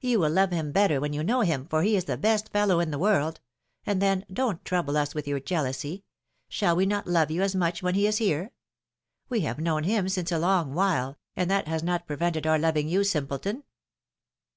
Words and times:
^^You 0.00 0.18
will 0.20 0.30
love 0.30 0.52
him 0.52 0.70
better 0.70 1.00
when 1.00 1.12
you 1.12 1.24
know 1.24 1.40
him, 1.40 1.66
for 1.66 1.82
he 1.82 1.96
is 1.96 2.04
the 2.04 2.16
best 2.16 2.52
fellow 2.52 2.78
in 2.78 2.92
the 2.92 3.00
world 3.00 3.40
I 3.84 3.90
And 3.90 4.00
then, 4.00 4.24
don't 4.32 4.64
trouble 4.64 4.96
us 4.96 5.12
with 5.12 5.26
your 5.26 5.40
jealousy! 5.40 6.04
Shall 6.48 6.76
we 6.76 6.86
not 6.86 7.08
love 7.08 7.32
you 7.32 7.42
as 7.42 7.56
much 7.56 7.82
when 7.82 7.96
he 7.96 8.06
is 8.06 8.18
here? 8.18 8.52
We 9.28 9.40
have 9.40 9.58
known 9.58 9.82
him 9.82 10.08
since 10.08 10.30
a 10.30 10.38
long 10.38 10.72
while, 10.72 11.18
and 11.34 11.50
that 11.50 11.66
has 11.66 11.82
not 11.82 12.06
prevented 12.06 12.46
our 12.46 12.60
loving 12.60 12.88
you, 12.88 13.02
simpleton 13.02 13.64